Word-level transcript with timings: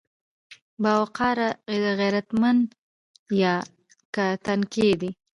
باوقاره، 0.83 1.49
غيرتمن 1.99 2.57
يا 3.41 3.53
که 4.13 4.25
تنکي 4.45 4.89
دي؟ 4.99 5.09